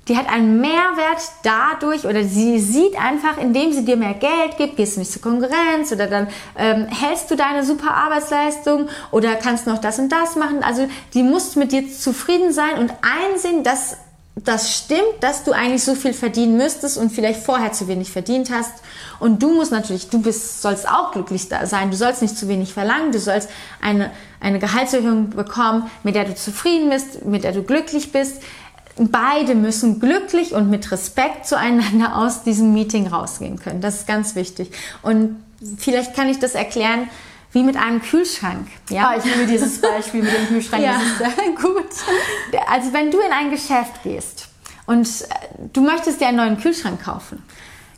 die 0.06 0.16
hat 0.16 0.28
einen 0.32 0.60
Mehrwert 0.60 1.20
dadurch, 1.42 2.06
oder 2.06 2.22
sie 2.22 2.60
sieht 2.60 2.96
einfach, 2.96 3.36
indem 3.36 3.72
sie 3.72 3.84
dir 3.84 3.96
mehr 3.96 4.14
Geld 4.14 4.56
gibt, 4.56 4.76
gehst 4.76 4.94
du 4.94 5.00
nicht 5.00 5.12
zur 5.12 5.22
Konkurrenz 5.22 5.90
oder 5.92 6.06
dann 6.06 6.28
ähm, 6.56 6.86
hältst 6.86 7.30
du 7.32 7.36
deine 7.36 7.64
super 7.64 7.92
Arbeitsleistung 7.92 8.88
oder 9.10 9.34
kannst 9.34 9.66
noch 9.66 9.78
das 9.78 9.98
und 9.98 10.10
das 10.10 10.36
machen. 10.36 10.62
Also 10.62 10.88
die 11.14 11.24
muss 11.24 11.56
mit 11.56 11.72
dir 11.72 11.90
zufrieden 11.92 12.52
sein 12.52 12.78
und 12.78 12.92
einsehen, 13.02 13.64
dass 13.64 13.96
das 14.36 14.74
stimmt, 14.74 15.20
dass 15.20 15.44
du 15.44 15.52
eigentlich 15.52 15.84
so 15.84 15.94
viel 15.94 16.12
verdienen 16.12 16.56
müsstest 16.56 16.96
und 16.98 17.10
vielleicht 17.10 17.42
vorher 17.42 17.72
zu 17.72 17.88
wenig 17.88 18.10
verdient 18.10 18.50
hast. 18.50 18.72
Und 19.18 19.42
du 19.42 19.52
musst 19.52 19.72
natürlich, 19.72 20.08
du 20.08 20.22
bist, 20.22 20.62
sollst 20.62 20.88
auch 20.88 21.12
glücklich 21.12 21.48
sein. 21.64 21.90
Du 21.90 21.96
sollst 21.96 22.22
nicht 22.22 22.38
zu 22.38 22.48
wenig 22.48 22.72
verlangen. 22.72 23.12
Du 23.12 23.18
sollst 23.18 23.50
eine, 23.82 24.10
eine 24.40 24.58
Gehaltserhöhung 24.58 25.30
bekommen, 25.30 25.90
mit 26.04 26.14
der 26.14 26.24
du 26.24 26.34
zufrieden 26.34 26.90
bist, 26.90 27.24
mit 27.26 27.44
der 27.44 27.52
du 27.52 27.62
glücklich 27.62 28.12
bist. 28.12 28.40
Beide 28.96 29.54
müssen 29.54 30.00
glücklich 30.00 30.54
und 30.54 30.70
mit 30.70 30.90
Respekt 30.90 31.46
zueinander 31.46 32.16
aus 32.16 32.42
diesem 32.42 32.72
Meeting 32.72 33.08
rausgehen 33.08 33.58
können. 33.58 33.80
Das 33.80 33.96
ist 33.96 34.06
ganz 34.06 34.36
wichtig. 34.36 34.70
Und 35.02 35.42
vielleicht 35.76 36.14
kann 36.14 36.28
ich 36.28 36.38
das 36.38 36.54
erklären, 36.54 37.08
wie 37.52 37.62
mit 37.62 37.76
einem 37.76 38.00
Kühlschrank. 38.02 38.68
Ja, 38.90 39.08
Ah, 39.10 39.16
ich 39.16 39.24
liebe 39.24 39.46
dieses 39.46 39.80
Beispiel 39.80 40.22
mit 40.22 40.32
dem 40.36 40.46
Kühlschrank, 40.48 40.82
Ja. 40.84 40.94
das 40.94 41.02
ist 41.02 41.18
sehr 41.18 41.54
gut. 41.60 41.88
Also 42.68 42.92
wenn 42.92 43.10
du 43.10 43.18
in 43.20 43.32
ein 43.32 43.50
Geschäft 43.50 44.02
gehst 44.04 44.48
und 44.86 45.06
äh, 45.06 45.24
du 45.72 45.80
möchtest 45.80 46.20
dir 46.20 46.28
einen 46.28 46.36
neuen 46.36 46.60
Kühlschrank 46.60 47.02
kaufen, 47.04 47.42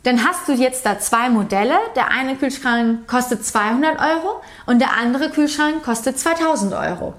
dann 0.03 0.27
hast 0.27 0.47
du 0.47 0.53
jetzt 0.53 0.85
da 0.85 0.99
zwei 0.99 1.29
Modelle. 1.29 1.77
Der 1.95 2.09
eine 2.09 2.35
Kühlschrank 2.35 3.07
kostet 3.07 3.45
200 3.45 3.99
Euro 3.99 4.41
und 4.65 4.79
der 4.79 4.97
andere 4.97 5.29
Kühlschrank 5.29 5.83
kostet 5.83 6.19
2000 6.19 6.73
Euro. 6.73 7.13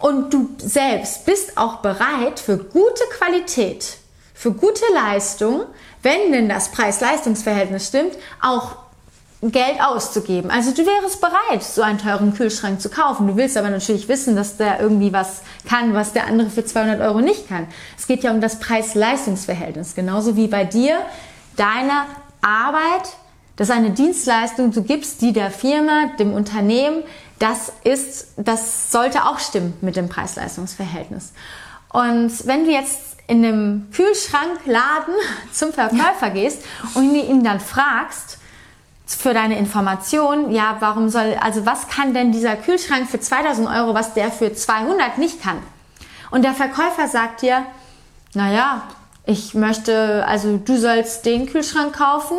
Und 0.00 0.34
du 0.34 0.50
selbst 0.58 1.24
bist 1.24 1.56
auch 1.56 1.76
bereit, 1.76 2.38
für 2.38 2.58
gute 2.58 3.04
Qualität 3.18 3.96
für 4.38 4.52
gute 4.52 4.82
Leistung, 4.92 5.62
wenn 6.02 6.30
denn 6.30 6.46
das 6.50 6.70
Preis-Leistungs-Verhältnis 6.70 7.86
stimmt, 7.88 8.12
auch 8.42 8.76
Geld 9.42 9.80
auszugeben. 9.80 10.50
Also 10.50 10.72
du 10.72 10.84
wärst 10.86 11.20
bereit, 11.20 11.62
so 11.62 11.82
einen 11.82 11.98
teuren 11.98 12.34
Kühlschrank 12.34 12.80
zu 12.80 12.88
kaufen. 12.88 13.26
Du 13.26 13.36
willst 13.36 13.56
aber 13.56 13.68
natürlich 13.68 14.08
wissen, 14.08 14.34
dass 14.34 14.56
der 14.56 14.80
irgendwie 14.80 15.12
was 15.12 15.42
kann, 15.68 15.92
was 15.94 16.12
der 16.12 16.26
andere 16.26 16.48
für 16.48 16.64
200 16.64 17.00
Euro 17.00 17.20
nicht 17.20 17.48
kann. 17.48 17.66
Es 17.98 18.06
geht 18.06 18.24
ja 18.24 18.30
um 18.30 18.40
das 18.40 18.58
Preis-Leistungs-Verhältnis. 18.60 19.94
Genauso 19.94 20.36
wie 20.36 20.48
bei 20.48 20.64
dir 20.64 20.98
deine 21.56 22.06
Arbeit, 22.40 23.12
das 23.56 23.68
ist 23.68 23.74
eine 23.74 23.90
Dienstleistung, 23.90 24.72
du 24.72 24.82
gibst 24.82 25.20
die 25.20 25.32
der 25.32 25.50
Firma, 25.50 26.06
dem 26.18 26.32
Unternehmen. 26.32 27.02
Das 27.38 27.72
ist, 27.84 28.28
das 28.38 28.90
sollte 28.90 29.26
auch 29.26 29.38
stimmen 29.38 29.74
mit 29.82 29.96
dem 29.96 30.08
Preis-Leistungs-Verhältnis. 30.08 31.32
Und 31.90 32.46
wenn 32.46 32.64
du 32.64 32.72
jetzt 32.72 33.00
in 33.26 33.44
einem 33.44 33.88
Kühlschrankladen 33.92 35.14
zum 35.52 35.74
Verkäufer 35.74 36.30
gehst 36.30 36.62
und 36.94 37.14
ihn 37.14 37.44
dann 37.44 37.60
fragst, 37.60 38.38
für 39.06 39.32
deine 39.32 39.58
Information, 39.58 40.50
ja, 40.50 40.76
warum 40.80 41.08
soll, 41.08 41.36
also 41.40 41.64
was 41.64 41.88
kann 41.88 42.12
denn 42.12 42.32
dieser 42.32 42.56
Kühlschrank 42.56 43.08
für 43.08 43.20
2000 43.20 43.68
Euro, 43.68 43.94
was 43.94 44.14
der 44.14 44.32
für 44.32 44.52
200 44.52 45.18
nicht 45.18 45.42
kann? 45.42 45.58
Und 46.30 46.42
der 46.42 46.54
Verkäufer 46.54 47.06
sagt 47.06 47.42
dir, 47.42 47.64
naja, 48.34 48.82
ich 49.24 49.54
möchte, 49.54 50.24
also 50.26 50.56
du 50.56 50.76
sollst 50.76 51.24
den 51.24 51.46
Kühlschrank 51.46 51.96
kaufen 51.96 52.38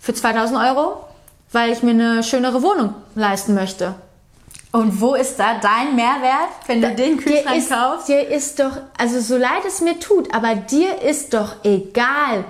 für 0.00 0.12
2000 0.12 0.58
Euro, 0.58 1.04
weil 1.52 1.72
ich 1.72 1.82
mir 1.82 1.92
eine 1.92 2.22
schönere 2.24 2.62
Wohnung 2.62 2.94
leisten 3.14 3.54
möchte. 3.54 3.94
Und 4.72 5.00
wo 5.00 5.14
ist 5.14 5.38
da 5.38 5.58
dein 5.60 5.94
Mehrwert, 5.94 6.50
wenn 6.66 6.82
du 6.82 6.94
den 6.94 7.16
Kühlschrank 7.16 7.56
ist, 7.56 7.70
kaufst? 7.70 8.08
Dir 8.08 8.28
ist 8.28 8.58
doch, 8.58 8.72
also 8.98 9.20
so 9.20 9.36
leid 9.36 9.64
es 9.66 9.80
mir 9.80 9.98
tut, 9.98 10.34
aber 10.34 10.54
dir 10.54 11.00
ist 11.00 11.32
doch 11.32 11.64
egal, 11.64 12.44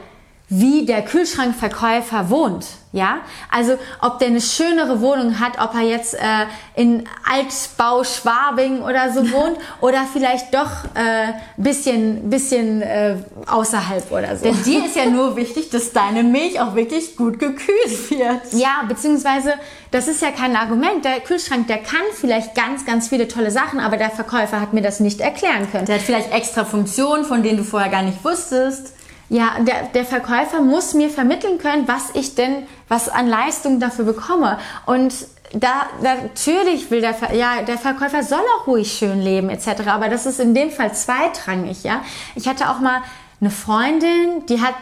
wie 0.48 0.86
der 0.86 1.02
Kühlschrankverkäufer 1.02 2.30
wohnt. 2.30 2.66
Ja, 2.96 3.18
also 3.50 3.76
ob 4.00 4.20
der 4.20 4.28
eine 4.28 4.40
schönere 4.40 5.02
Wohnung 5.02 5.38
hat, 5.38 5.58
ob 5.58 5.74
er 5.74 5.82
jetzt 5.82 6.14
äh, 6.14 6.46
in 6.74 7.06
Altbau 7.30 8.04
Schwabing 8.04 8.80
oder 8.80 9.12
so 9.12 9.20
wohnt 9.32 9.58
oder 9.82 10.06
vielleicht 10.10 10.54
doch 10.54 10.70
äh, 10.94 11.34
bisschen 11.58 12.30
bisschen 12.30 12.80
äh, 12.80 13.16
außerhalb 13.46 14.10
oder 14.10 14.34
so. 14.38 14.44
Denn 14.44 14.62
dir 14.62 14.86
ist 14.86 14.96
ja 14.96 15.04
nur 15.04 15.36
wichtig, 15.36 15.68
dass 15.68 15.92
deine 15.92 16.22
Milch 16.22 16.58
auch 16.58 16.74
wirklich 16.74 17.16
gut 17.16 17.38
gekühlt 17.38 18.10
wird. 18.10 18.52
Ja, 18.52 18.84
beziehungsweise 18.88 19.52
das 19.90 20.08
ist 20.08 20.22
ja 20.22 20.30
kein 20.30 20.56
Argument. 20.56 21.04
Der 21.04 21.20
Kühlschrank, 21.20 21.66
der 21.66 21.78
kann 21.78 22.00
vielleicht 22.14 22.54
ganz 22.54 22.86
ganz 22.86 23.08
viele 23.08 23.28
tolle 23.28 23.50
Sachen, 23.50 23.78
aber 23.78 23.98
der 23.98 24.08
Verkäufer 24.08 24.58
hat 24.58 24.72
mir 24.72 24.82
das 24.82 25.00
nicht 25.00 25.20
erklären 25.20 25.70
können. 25.70 25.84
Der 25.84 25.96
hat 25.96 26.02
vielleicht 26.02 26.32
extra 26.32 26.64
Funktionen, 26.64 27.26
von 27.26 27.42
denen 27.42 27.58
du 27.58 27.64
vorher 27.64 27.90
gar 27.90 28.02
nicht 28.02 28.24
wusstest. 28.24 28.95
Ja, 29.28 29.56
der, 29.60 29.88
der 29.94 30.04
Verkäufer 30.04 30.60
muss 30.60 30.94
mir 30.94 31.10
vermitteln 31.10 31.58
können, 31.58 31.88
was 31.88 32.10
ich 32.14 32.34
denn, 32.34 32.66
was 32.88 33.08
an 33.08 33.28
Leistung 33.28 33.80
dafür 33.80 34.04
bekomme. 34.04 34.58
Und 34.86 35.12
da, 35.52 35.86
natürlich 36.02 36.90
will 36.90 37.00
der, 37.00 37.14
ja, 37.34 37.62
der 37.62 37.78
Verkäufer 37.78 38.22
soll 38.22 38.42
auch 38.58 38.66
ruhig 38.66 38.92
schön 38.92 39.20
leben 39.20 39.50
etc. 39.50 39.88
Aber 39.88 40.08
das 40.08 40.26
ist 40.26 40.40
in 40.40 40.54
dem 40.54 40.70
Fall 40.70 40.94
zweitrangig, 40.94 41.82
ja. 41.82 42.02
Ich 42.34 42.48
hatte 42.48 42.70
auch 42.70 42.80
mal 42.80 43.02
eine 43.40 43.50
Freundin, 43.50 44.46
die 44.48 44.60
hat, 44.60 44.74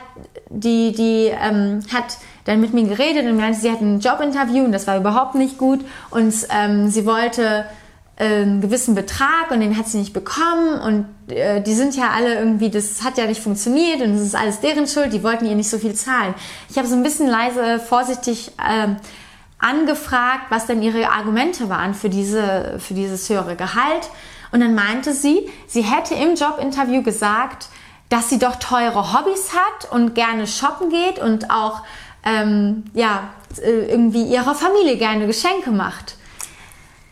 die, 0.49 0.93
die 0.93 1.33
ähm, 1.41 1.81
hat 1.93 2.19
dann 2.45 2.61
mit 2.61 2.75
mir 2.75 2.87
geredet 2.87 3.27
und 3.27 3.37
meinte, 3.37 3.59
sie 3.59 3.71
hat 3.71 3.81
ein 3.81 4.01
Jobinterview 4.01 4.65
und 4.65 4.73
das 4.73 4.87
war 4.87 4.99
überhaupt 4.99 5.35
nicht 5.35 5.59
gut 5.59 5.81
und 6.11 6.35
ähm, 6.51 6.89
sie 6.91 7.07
wollte 7.07 7.65
einen 8.17 8.61
gewissen 8.61 8.95
Betrag 8.95 9.51
und 9.51 9.61
den 9.61 9.77
hat 9.77 9.89
sie 9.89 9.99
nicht 9.99 10.13
bekommen 10.13 10.81
und 10.81 11.35
äh, 11.35 11.61
die 11.61 11.75
sind 11.75 11.97
ja 11.97 12.11
alle 12.11 12.35
irgendwie, 12.35 12.71
das 12.71 13.03
hat 13.03 13.19
ja 13.19 13.27
nicht 13.27 13.41
funktioniert 13.41 14.01
und 14.01 14.15
es 14.15 14.23
ist 14.23 14.37
alles 14.37 14.61
deren 14.61 14.87
Schuld, 14.87 15.13
die 15.13 15.25
wollten 15.25 15.47
ihr 15.47 15.57
nicht 15.57 15.69
so 15.69 15.79
viel 15.79 15.95
zahlen. 15.95 16.35
Ich 16.71 16.79
habe 16.79 16.87
so 16.87 16.95
ein 16.95 17.03
bisschen 17.03 17.27
leise, 17.27 17.81
vorsichtig 17.81 18.53
ähm, 18.65 18.97
angefragt, 19.59 20.45
was 20.51 20.67
denn 20.67 20.81
ihre 20.81 21.11
Argumente 21.11 21.69
waren 21.69 21.95
für, 21.95 22.09
diese, 22.09 22.77
für 22.79 22.95
dieses 22.95 23.29
höhere 23.29 23.57
Gehalt 23.57 24.11
und 24.53 24.61
dann 24.61 24.77
meinte 24.77 25.13
sie, 25.13 25.51
sie 25.67 25.83
hätte 25.83 26.15
im 26.15 26.37
Jobinterview 26.37 27.03
gesagt, 27.03 27.69
dass 28.11 28.31
sie 28.31 28.39
doch 28.39 28.57
teure 28.57 29.13
Hobbys 29.13 29.53
hat 29.53 29.91
und 29.91 30.15
gerne 30.15 30.47
shoppen 30.47 30.89
geht 30.89 31.19
und 31.19 31.51
auch 31.51 31.83
ähm, 32.25 32.85
ja, 32.95 33.31
äh, 33.61 33.91
irgendwie 33.91 34.23
ihrer 34.23 34.55
Familie 34.55 34.97
gerne 34.99 35.27
Geschenke 35.27 35.73
macht. 35.73 36.17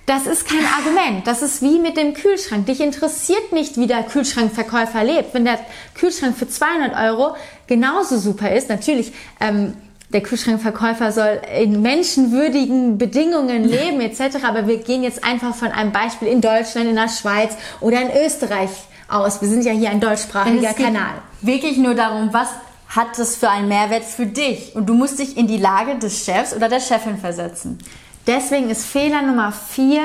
Das 0.06 0.26
ist 0.26 0.48
kein 0.48 0.64
Argument. 0.78 1.26
Das 1.26 1.42
ist 1.42 1.62
wie 1.62 1.78
mit 1.78 1.96
dem 1.96 2.14
Kühlschrank. 2.14 2.66
Dich 2.66 2.80
interessiert 2.80 3.52
nicht, 3.52 3.76
wie 3.76 3.86
der 3.86 4.02
Kühlschrankverkäufer 4.02 5.04
lebt. 5.04 5.32
Wenn 5.32 5.44
der 5.44 5.60
Kühlschrank 5.94 6.36
für 6.36 6.48
200 6.48 6.96
Euro 6.96 7.36
genauso 7.68 8.18
super 8.18 8.52
ist, 8.52 8.68
natürlich, 8.68 9.12
ähm, 9.40 9.74
der 10.12 10.22
Kühlschrankverkäufer 10.22 11.12
soll 11.12 11.40
in 11.58 11.80
menschenwürdigen 11.80 12.98
Bedingungen 12.98 13.64
leben 13.64 14.00
etc. 14.00 14.44
Aber 14.46 14.66
wir 14.66 14.78
gehen 14.78 15.02
jetzt 15.02 15.24
einfach 15.24 15.54
von 15.54 15.68
einem 15.68 15.92
Beispiel 15.92 16.28
in 16.28 16.40
Deutschland, 16.40 16.88
in 16.88 16.96
der 16.96 17.08
Schweiz 17.08 17.56
oder 17.80 18.02
in 18.02 18.10
Österreich 18.26 18.70
aus. 19.08 19.40
Wir 19.40 19.48
sind 19.48 19.64
ja 19.64 19.72
hier 19.72 19.90
ein 19.90 20.00
deutschsprachiger 20.00 20.74
Kanal. 20.74 21.14
Wirklich 21.40 21.78
nur 21.78 21.94
darum, 21.94 22.32
was 22.32 22.48
hat 22.88 23.18
das 23.18 23.36
für 23.36 23.48
einen 23.48 23.68
Mehrwert 23.68 24.04
für 24.04 24.26
dich? 24.26 24.76
Und 24.76 24.86
du 24.86 24.94
musst 24.94 25.18
dich 25.18 25.36
in 25.36 25.46
die 25.46 25.56
Lage 25.56 25.98
des 25.98 26.24
Chefs 26.24 26.54
oder 26.54 26.68
der 26.68 26.80
Chefin 26.80 27.16
versetzen. 27.16 27.78
Deswegen 28.26 28.70
ist 28.70 28.86
Fehler 28.86 29.22
Nummer 29.22 29.52
vier 29.52 30.04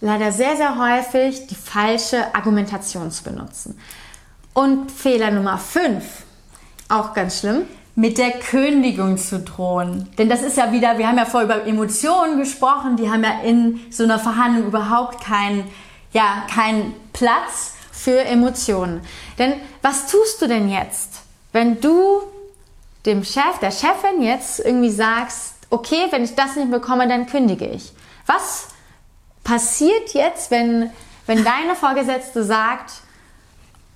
leider 0.00 0.32
sehr, 0.32 0.56
sehr 0.56 0.78
häufig 0.78 1.46
die 1.46 1.54
falsche 1.54 2.34
Argumentation 2.34 3.10
zu 3.10 3.22
benutzen. 3.22 3.78
Und 4.52 4.90
Fehler 4.90 5.30
Nummer 5.30 5.58
fünf, 5.58 6.24
auch 6.88 7.14
ganz 7.14 7.40
schlimm, 7.40 7.62
mit 7.94 8.18
der 8.18 8.32
Kündigung 8.32 9.16
zu 9.16 9.40
drohen. 9.40 10.08
Denn 10.18 10.28
das 10.28 10.42
ist 10.42 10.56
ja 10.56 10.72
wieder, 10.72 10.98
wir 10.98 11.06
haben 11.06 11.18
ja 11.18 11.24
vorher 11.24 11.48
über 11.48 11.66
Emotionen 11.66 12.38
gesprochen, 12.38 12.96
die 12.96 13.10
haben 13.10 13.22
ja 13.22 13.40
in 13.44 13.80
so 13.90 14.04
einer 14.04 14.18
Verhandlung 14.18 14.66
überhaupt 14.66 15.22
keinen, 15.22 15.70
ja, 16.12 16.44
keinen 16.52 16.94
Platz 17.12 17.74
für 17.92 18.18
Emotionen. 18.24 19.02
Denn 19.38 19.54
was 19.82 20.06
tust 20.06 20.42
du 20.42 20.48
denn 20.48 20.68
jetzt, 20.68 21.20
wenn 21.52 21.80
du 21.80 22.22
dem 23.06 23.24
Chef, 23.24 23.58
der 23.60 23.70
Chefin 23.70 24.22
jetzt 24.22 24.60
irgendwie 24.60 24.90
sagst, 24.90 25.54
okay, 25.72 26.06
wenn 26.10 26.22
ich 26.22 26.34
das 26.34 26.56
nicht 26.56 26.70
bekomme, 26.70 27.08
dann 27.08 27.26
kündige 27.26 27.66
ich. 27.66 27.92
Was 28.26 28.68
passiert 29.42 30.12
jetzt, 30.12 30.50
wenn, 30.50 30.90
wenn 31.26 31.42
deine 31.44 31.74
Vorgesetzte 31.74 32.44
sagt, 32.44 32.92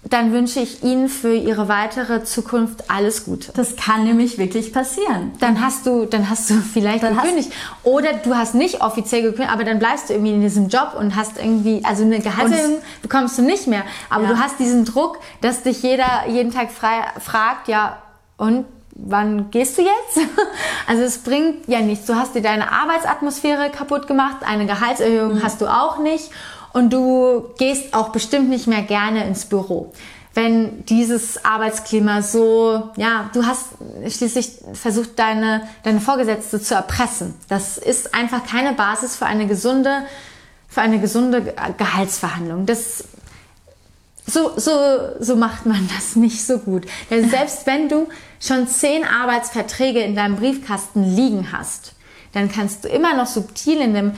dann 0.03 0.33
wünsche 0.33 0.61
ich 0.61 0.85
Ihnen 0.85 1.09
für 1.09 1.35
Ihre 1.35 1.69
weitere 1.69 2.23
Zukunft 2.23 2.91
alles 2.91 3.25
Gute. 3.25 3.53
Das 3.53 3.75
kann 3.75 4.05
nämlich 4.05 4.39
wirklich 4.39 4.73
passieren. 4.73 5.33
Dann 5.41 5.61
hast 5.61 5.85
du, 5.85 6.05
dann 6.07 6.31
hast 6.31 6.49
du 6.49 6.55
vielleicht 6.55 7.03
dann 7.03 7.17
gekündigt. 7.17 7.51
Oder 7.83 8.13
du 8.13 8.37
hast 8.37 8.55
nicht 8.55 8.83
offiziell 8.83 9.23
gekündigt, 9.23 9.53
aber 9.53 9.65
dann 9.65 9.81
bleibst 9.81 10.09
du 10.09 10.15
irgendwie 10.15 10.35
in 10.35 10.41
diesem 10.41 10.69
Job 10.69 10.95
und 10.99 11.17
hast 11.17 11.39
irgendwie, 11.39 11.85
also 11.85 12.05
eine 12.05 12.21
Gehaltserhöhung 12.21 12.79
bekommst 13.03 13.37
du 13.39 13.43
nicht 13.43 13.67
mehr. 13.67 13.83
Aber 14.09 14.25
ja. 14.25 14.31
du 14.31 14.39
hast 14.39 14.61
diesen 14.61 14.85
Druck, 14.85 15.19
dass 15.41 15.63
dich 15.63 15.83
jeder 15.83 16.29
jeden 16.29 16.53
Tag 16.53 16.71
frei, 16.71 17.05
fragt, 17.21 17.67
ja, 17.67 18.01
und 18.37 18.65
wann 18.99 19.51
gehst 19.51 19.79
du 19.79 19.83
jetzt? 19.83 20.29
Also 20.89 21.03
es 21.03 21.19
bringt 21.19 21.67
ja 21.67 21.81
nichts. 21.81 22.07
Du 22.07 22.15
hast 22.15 22.37
dir 22.37 22.43
deine 22.43 22.71
Arbeitsatmosphäre 22.71 23.71
kaputt 23.71 24.07
gemacht, 24.07 24.37
eine 24.47 24.67
Gehaltserhöhung 24.67 25.35
mhm. 25.35 25.43
hast 25.43 25.61
du 25.61 25.67
auch 25.67 25.99
nicht 25.99 26.31
und 26.73 26.93
du 26.93 27.51
gehst 27.59 27.93
auch 27.93 28.11
bestimmt 28.11 28.51
nicht 28.51 28.69
mehr 28.69 28.83
gerne 28.83 29.27
ins 29.27 29.47
Büro. 29.47 29.93
Wenn 30.33 30.85
dieses 30.85 31.45
Arbeitsklima 31.45 32.23
so, 32.23 32.91
ja, 32.97 33.31
du 33.33 33.47
hast 33.47 33.71
schließlich 34.07 34.59
versucht, 34.75 35.19
deine, 35.19 35.67
deine 35.83 36.01
Vorgesetzte 36.01 36.61
zu 36.61 36.75
erpressen. 36.75 37.35
Das 37.49 37.79
ist 37.79 38.15
einfach 38.15 38.47
keine 38.47 38.75
Basis 38.75 39.17
für 39.17 39.27
eine 39.27 39.47
gesunde, 39.47 40.03
für 40.69 40.83
eine 40.83 41.01
gesunde 41.01 41.55
Gehaltsverhandlung. 41.79 42.67
Das 42.67 43.05
so, 44.27 44.53
so, 44.57 44.71
so 45.21 45.37
macht 45.37 45.67
man 45.67 45.89
das 45.95 46.17
nicht 46.17 46.45
so 46.45 46.59
gut. 46.59 46.87
Denn 47.11 47.31
selbst 47.31 47.67
wenn 47.67 47.89
du 47.89 48.07
schon 48.41 48.69
zehn 48.69 49.05
Arbeitsverträge 49.05 50.01
in 50.01 50.15
deinem 50.15 50.37
Briefkasten 50.37 51.03
liegen 51.05 51.53
hast, 51.53 51.95
dann 52.33 52.51
kannst 52.51 52.85
du 52.85 52.89
immer 52.89 53.17
noch 53.17 53.27
subtil 53.27 53.81
in, 53.81 53.95
dem 53.95 54.13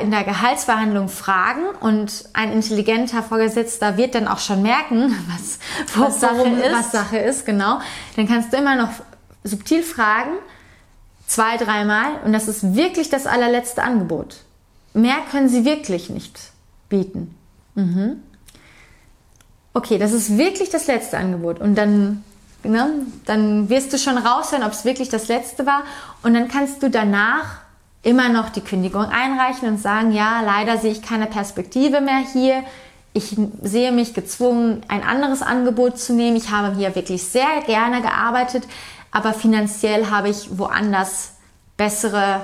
in 0.00 0.10
der 0.10 0.24
Gehaltsverhandlung 0.24 1.08
fragen 1.08 1.62
und 1.80 2.24
ein 2.32 2.52
intelligenter 2.52 3.22
Vorgesetzter 3.22 3.96
wird 3.96 4.14
dann 4.14 4.26
auch 4.26 4.40
schon 4.40 4.62
merken, 4.62 5.14
was, 5.28 5.58
was, 5.96 6.20
Sache, 6.20 6.48
ist. 6.48 6.72
was 6.72 6.92
Sache 6.92 7.18
ist. 7.18 7.46
Genau. 7.46 7.78
Dann 8.16 8.26
kannst 8.26 8.52
du 8.52 8.56
immer 8.56 8.74
noch 8.74 8.90
subtil 9.44 9.82
fragen, 9.82 10.32
zwei, 11.26 11.56
dreimal 11.56 12.20
und 12.24 12.32
das 12.32 12.48
ist 12.48 12.74
wirklich 12.74 13.08
das 13.08 13.26
allerletzte 13.26 13.82
Angebot. 13.82 14.38
Mehr 14.94 15.18
können 15.30 15.48
sie 15.48 15.64
wirklich 15.64 16.10
nicht 16.10 16.38
bieten. 16.88 17.34
Mhm 17.74 18.22
okay, 19.74 19.98
das 19.98 20.12
ist 20.12 20.36
wirklich 20.36 20.70
das 20.70 20.86
letzte 20.86 21.18
Angebot. 21.18 21.60
Und 21.60 21.76
dann, 21.76 22.24
ne, 22.64 23.06
dann 23.24 23.68
wirst 23.68 23.92
du 23.92 23.98
schon 23.98 24.18
raushören, 24.18 24.64
ob 24.64 24.72
es 24.72 24.84
wirklich 24.84 25.08
das 25.08 25.28
letzte 25.28 25.66
war. 25.66 25.82
Und 26.22 26.34
dann 26.34 26.48
kannst 26.48 26.82
du 26.82 26.90
danach 26.90 27.60
immer 28.02 28.28
noch 28.28 28.48
die 28.48 28.60
Kündigung 28.60 29.04
einreichen 29.04 29.68
und 29.68 29.78
sagen, 29.78 30.12
ja, 30.12 30.40
leider 30.40 30.78
sehe 30.78 30.92
ich 30.92 31.02
keine 31.02 31.26
Perspektive 31.26 32.00
mehr 32.00 32.22
hier. 32.32 32.64
ich 33.14 33.36
sehe 33.62 33.92
mich 33.92 34.14
gezwungen, 34.14 34.82
ein 34.88 35.02
anderes 35.02 35.42
Angebot 35.42 35.98
zu 35.98 36.14
nehmen. 36.14 36.36
Ich 36.36 36.50
habe 36.50 36.74
hier 36.76 36.94
wirklich 36.94 37.22
sehr 37.22 37.60
gerne 37.66 38.00
gearbeitet, 38.00 38.64
aber 39.10 39.34
finanziell 39.34 40.10
habe 40.10 40.30
ich 40.30 40.58
woanders 40.58 41.34
bessere 41.76 42.40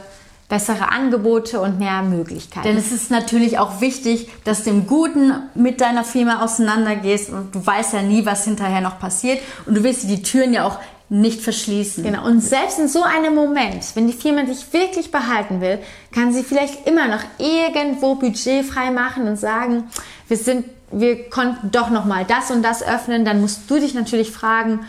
bessere 0.48 0.90
Angebote 0.90 1.60
und 1.60 1.78
mehr 1.78 2.02
Möglichkeiten. 2.02 2.66
Denn 2.66 2.76
es 2.76 2.90
ist 2.90 3.10
natürlich 3.10 3.58
auch 3.58 3.80
wichtig, 3.80 4.28
dass 4.44 4.64
du 4.64 4.70
im 4.70 4.86
Guten 4.86 5.32
mit 5.54 5.80
deiner 5.80 6.04
Firma 6.04 6.42
auseinandergehst 6.42 7.30
und 7.30 7.54
du 7.54 7.64
weißt 7.64 7.92
ja 7.92 8.02
nie, 8.02 8.24
was 8.24 8.44
hinterher 8.44 8.80
noch 8.80 8.98
passiert 8.98 9.40
und 9.66 9.76
du 9.76 9.82
willst 9.82 10.08
die 10.08 10.22
Türen 10.22 10.54
ja 10.54 10.66
auch 10.66 10.78
nicht 11.10 11.40
verschließen. 11.40 12.04
Genau. 12.04 12.26
Und 12.26 12.40
selbst 12.40 12.78
in 12.78 12.88
so 12.88 13.02
einem 13.02 13.34
Moment, 13.34 13.84
wenn 13.94 14.06
die 14.06 14.12
Firma 14.12 14.42
dich 14.42 14.72
wirklich 14.72 15.10
behalten 15.10 15.60
will, 15.60 15.78
kann 16.12 16.32
sie 16.32 16.42
vielleicht 16.42 16.86
immer 16.86 17.08
noch 17.08 17.22
irgendwo 17.38 18.14
Budget 18.14 18.64
frei 18.64 18.90
machen 18.90 19.26
und 19.26 19.36
sagen, 19.36 19.84
wir 20.28 20.36
sind, 20.36 20.66
wir 20.90 21.30
konnten 21.30 21.70
doch 21.70 21.90
noch 21.90 22.04
mal 22.04 22.24
das 22.26 22.50
und 22.50 22.62
das 22.62 22.82
öffnen. 22.82 23.24
Dann 23.24 23.40
musst 23.40 23.70
du 23.70 23.80
dich 23.80 23.94
natürlich 23.94 24.30
fragen, 24.30 24.80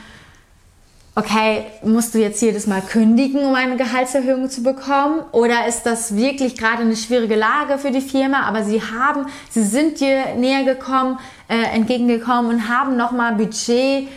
okay, 1.15 1.65
musst 1.83 2.13
du 2.13 2.19
jetzt 2.19 2.41
jedes 2.41 2.67
Mal 2.67 2.81
kündigen, 2.81 3.43
um 3.43 3.55
eine 3.55 3.77
Gehaltserhöhung 3.77 4.49
zu 4.49 4.63
bekommen? 4.63 5.21
Oder 5.31 5.67
ist 5.67 5.83
das 5.83 6.15
wirklich 6.15 6.55
gerade 6.55 6.83
eine 6.83 6.95
schwierige 6.95 7.35
Lage 7.35 7.77
für 7.77 7.91
die 7.91 8.01
Firma? 8.01 8.43
Aber 8.43 8.63
sie 8.63 8.81
haben, 8.81 9.25
sie 9.49 9.63
sind 9.63 9.99
dir 9.99 10.35
näher 10.35 10.63
gekommen, 10.63 11.19
äh, 11.47 11.75
entgegengekommen 11.75 12.51
und 12.51 12.69
haben 12.69 12.95
nochmal 12.95 13.35
Budget 13.35 14.07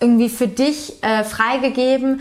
irgendwie 0.00 0.28
für 0.28 0.48
dich 0.48 1.02
äh, 1.02 1.24
freigegeben 1.24 2.20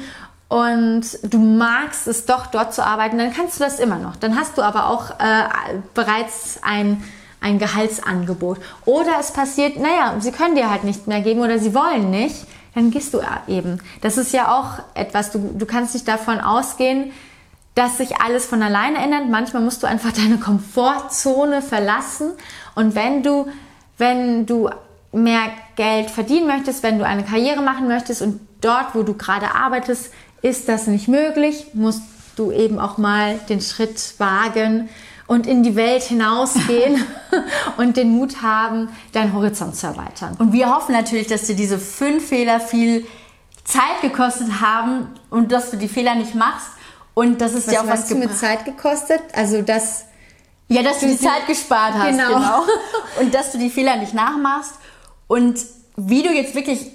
und 0.54 1.04
du 1.24 1.40
magst 1.40 2.08
es 2.08 2.28
doch 2.28 2.46
dort 2.46 2.76
zu 2.76 2.86
arbeiten, 2.86 3.18
dann 3.18 3.34
kannst 3.34 3.60
du 3.60 3.64
das 3.64 3.80
immer 3.80 3.98
noch. 3.98 4.16
Dann 4.16 4.40
hast 4.40 4.56
du 4.56 4.62
aber 4.62 4.88
auch 4.88 5.10
äh, 5.20 5.46
bereits 5.96 6.60
ein, 6.62 7.04
ein 7.42 7.58
Gehaltsangebot. 7.58 8.60
Oder 8.86 9.14
es 9.20 9.32
passiert, 9.32 9.78
naja, 9.78 10.14
sie 10.20 10.32
können 10.32 10.54
dir 10.54 10.70
halt 10.70 10.84
nicht 10.84 11.08
mehr 11.08 11.22
geben 11.22 11.42
oder 11.42 11.58
sie 11.58 11.74
wollen 11.74 12.12
nicht, 12.12 12.46
dann 12.76 12.92
gehst 12.92 13.14
du 13.14 13.22
eben. 13.48 13.80
Das 14.02 14.18
ist 14.18 14.34
ja 14.34 14.58
auch 14.58 14.80
etwas, 14.96 15.32
du, 15.32 15.54
du 15.58 15.66
kannst 15.66 15.94
nicht 15.94 16.08
davon 16.08 16.40
ausgehen, 16.40 17.12
dass 17.76 17.98
sich 17.98 18.18
alles 18.22 18.46
von 18.46 18.62
alleine 18.62 18.98
ändert. 18.98 19.30
Manchmal 19.30 19.64
musst 19.64 19.84
du 19.84 19.88
einfach 19.88 20.12
deine 20.14 20.38
Komfortzone 20.38 21.62
verlassen. 21.62 22.32
Und 22.76 22.96
wenn 22.96 23.24
du, 23.24 23.48
wenn 23.98 24.46
du 24.46 24.70
mehr 25.12 25.52
Geld 25.76 26.10
verdienen 26.10 26.48
möchtest, 26.48 26.84
wenn 26.84 27.00
du 27.00 27.06
eine 27.06 27.24
Karriere 27.24 27.62
machen 27.62 27.88
möchtest 27.88 28.22
und 28.22 28.40
dort, 28.62 28.96
wo 28.96 29.04
du 29.04 29.14
gerade 29.14 29.54
arbeitest, 29.54 30.12
ist 30.42 30.68
das 30.68 30.88
nicht 30.88 31.08
möglich, 31.08 31.68
musst 31.74 32.02
du 32.36 32.52
eben 32.52 32.80
auch 32.80 32.98
mal 32.98 33.40
den 33.50 33.62
Schritt 33.62 34.16
wagen 34.18 34.90
und 35.34 35.48
in 35.48 35.64
die 35.64 35.76
Welt 35.76 36.04
hinausgehen 36.04 37.04
und 37.78 37.98
den 37.98 38.12
Mut 38.12 38.42
haben, 38.42 38.90
deinen 39.14 39.34
Horizont 39.34 39.76
zu 39.76 39.88
erweitern. 39.88 40.36
Und 40.38 40.54
wir 40.54 40.74
hoffen 40.74 40.94
natürlich, 40.94 41.28
dass 41.28 41.44
dir 41.48 41.56
diese 41.56 41.80
fünf 41.80 42.28
Fehler 42.28 42.60
viel 42.60 43.06
Zeit 43.64 44.02
gekostet 44.02 44.62
haben 44.62 45.08
und 45.30 45.52
dass 45.52 45.72
du 45.72 45.78
die 45.78 45.88
Fehler 45.88 46.16
nicht 46.16 46.36
machst 46.36 46.68
und 47.14 47.42
dass 47.42 47.54
es 47.54 47.68
was 47.68 47.74
dir 47.74 47.82
auch 47.82 47.88
was 47.88 48.08
du 48.08 48.16
mit 48.16 48.38
Zeit 48.38 48.66
gekostet? 48.66 49.22
Also 49.34 49.62
das 49.62 50.06
ja, 50.70 50.82
dass 50.82 51.00
du 51.00 51.08
die 51.08 51.20
Zeit 51.20 51.46
gespart 51.48 51.94
hast, 51.94 52.10
Genau. 52.10 52.28
genau. 52.36 52.64
Und 53.20 53.34
dass 53.34 53.52
du 53.52 53.60
die 53.60 53.70
Fehler 53.70 53.98
nicht 53.98 54.14
nachmachst 54.14 54.74
und 55.28 55.60
wie 55.98 56.24
du 56.24 56.30
jetzt 56.30 56.56
wirklich 56.56 56.88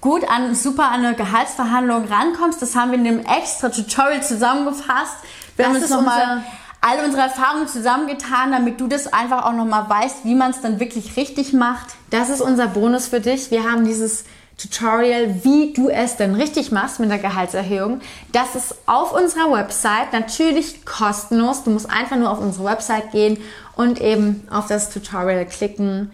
gut 0.00 0.26
an 0.30 0.54
super 0.54 0.90
an 0.90 1.04
eine 1.04 1.14
Gehaltsverhandlung 1.14 2.04
rankommst, 2.06 2.62
das 2.62 2.74
haben 2.74 2.92
wir 2.92 2.98
in 2.98 3.04
dem 3.04 3.20
extra 3.26 3.68
Tutorial 3.68 4.22
zusammengefasst. 4.22 5.16
Wir 5.56 5.64
Das 5.64 5.66
haben 5.66 5.74
uns 5.74 5.84
ist 5.84 5.90
nochmal 5.90 6.42
alle 6.82 7.04
unsere 7.04 7.22
Erfahrungen 7.22 7.68
zusammengetan, 7.68 8.50
damit 8.50 8.80
du 8.80 8.88
das 8.88 9.12
einfach 9.12 9.44
auch 9.44 9.52
nochmal 9.52 9.88
weißt, 9.88 10.24
wie 10.24 10.34
man 10.34 10.50
es 10.50 10.60
dann 10.60 10.80
wirklich 10.80 11.16
richtig 11.16 11.52
macht. 11.52 11.94
Das 12.10 12.28
ist 12.28 12.40
unser 12.40 12.66
Bonus 12.66 13.06
für 13.06 13.20
dich. 13.20 13.52
Wir 13.52 13.62
haben 13.62 13.84
dieses 13.84 14.24
Tutorial, 14.58 15.44
wie 15.44 15.72
du 15.72 15.88
es 15.88 16.16
denn 16.16 16.34
richtig 16.34 16.72
machst 16.72 16.98
mit 16.98 17.08
der 17.08 17.18
Gehaltserhöhung. 17.18 18.00
Das 18.32 18.56
ist 18.56 18.74
auf 18.86 19.12
unserer 19.12 19.52
Website 19.52 20.12
natürlich 20.12 20.84
kostenlos. 20.84 21.62
Du 21.62 21.70
musst 21.70 21.88
einfach 21.88 22.16
nur 22.16 22.30
auf 22.30 22.40
unsere 22.40 22.64
Website 22.64 23.12
gehen 23.12 23.38
und 23.76 24.00
eben 24.00 24.46
auf 24.50 24.66
das 24.66 24.90
Tutorial 24.90 25.46
klicken, 25.46 26.10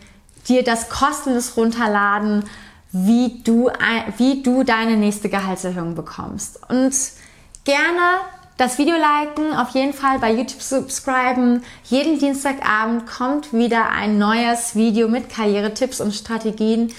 dir 0.49 0.63
das 0.65 0.91
kostenlos 0.91 1.57
runterladen, 1.57 2.45
wie 2.93 3.43
du, 3.43 3.71
wie 4.19 4.43
du 4.43 4.65
deine 4.65 4.99
nächste 4.99 5.31
Gehaltserhöhung 5.31 5.95
bekommst. 5.95 6.61
Und 6.69 6.95
gerne 7.65 8.21
das 8.59 8.77
Video 8.77 8.97
liken, 8.97 9.57
auf 9.57 9.71
jeden 9.71 9.95
Fall 9.95 10.19
bei 10.19 10.33
YouTube 10.33 10.61
subscriben. 10.61 11.63
Jeden 11.85 12.19
Dienstagabend 12.19 13.07
kommt 13.07 13.53
wieder 13.53 13.89
ein 13.91 14.19
neues 14.19 14.75
Video 14.75 15.09
mit 15.09 15.31
Karrieretipps 15.31 16.01
und 16.01 16.13
Strategien. 16.13 16.93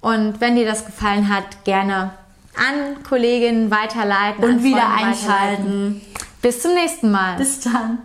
Und 0.00 0.40
wenn 0.40 0.56
dir 0.56 0.64
das 0.64 0.86
gefallen 0.86 1.28
hat, 1.28 1.64
gerne 1.64 2.12
an 2.56 3.02
Kolleginnen 3.02 3.70
weiterleiten 3.70 4.42
Und 4.42 4.62
wieder 4.62 4.88
einschalten. 4.88 6.00
Bis 6.40 6.62
zum 6.62 6.74
nächsten 6.74 7.10
Mal. 7.10 7.36
Bis 7.36 7.60
dann. 7.60 7.98